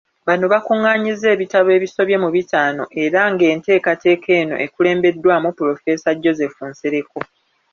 [0.27, 7.19] Bano bakung'anyizza ebitabo ebisobye mu bitaano era ng'enteekateeka eno ekulembeddwamu Pulofeesa Joseph Nsereko.